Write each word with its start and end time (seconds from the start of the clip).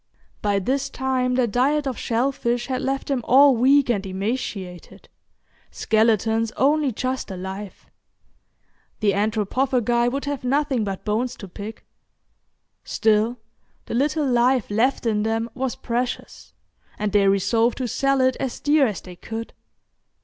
By 0.41 0.57
this 0.57 0.89
time 0.89 1.35
their 1.35 1.45
diet 1.45 1.85
of 1.85 1.95
shellfish 1.95 2.65
had 2.65 2.81
left 2.81 3.07
them 3.09 3.21
all 3.23 3.55
weak 3.55 3.87
and 3.87 4.03
emaciated, 4.03 5.09
skeletons 5.69 6.51
only 6.57 6.91
just 6.91 7.29
alive; 7.29 7.85
the 8.99 9.11
anthropophagi 9.11 10.11
would 10.11 10.25
have 10.25 10.43
nothing 10.43 10.83
but 10.83 11.05
bones 11.05 11.35
to 11.35 11.47
pick; 11.47 11.85
still, 12.83 13.37
the 13.85 13.93
little 13.93 14.25
life 14.25 14.71
left 14.71 15.05
in 15.05 15.21
them 15.21 15.51
was 15.53 15.75
precious, 15.75 16.55
and 16.97 17.11
they 17.11 17.27
resolved 17.27 17.77
to 17.77 17.87
sell 17.87 18.21
it 18.21 18.35
as 18.37 18.59
dear 18.59 18.87
as 18.87 19.01
they 19.01 19.15
could. 19.15 19.53